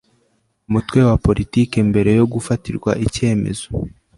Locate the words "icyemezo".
3.05-3.65